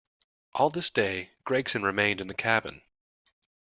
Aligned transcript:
All 0.55 0.71
this 0.71 0.89
day 0.89 1.29
Gregson 1.45 1.83
remained 1.83 2.21
in 2.21 2.27
the 2.27 2.33
cabin. 2.33 2.81